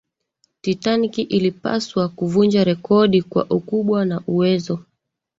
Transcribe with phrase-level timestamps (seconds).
[0.61, 4.79] titanic ilipaswa kuvunja rekodi kwa ukubwa na uwezo